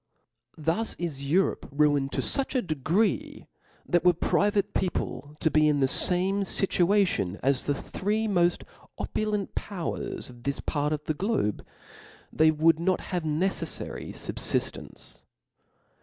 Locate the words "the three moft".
7.67-8.63